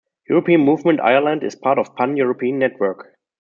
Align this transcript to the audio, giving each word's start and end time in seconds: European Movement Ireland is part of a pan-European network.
European 0.29 0.61
Movement 0.61 0.99
Ireland 0.99 1.43
is 1.43 1.53
part 1.55 1.77
of 1.77 1.89
a 1.89 1.91
pan-European 1.91 2.57
network. 2.57 3.19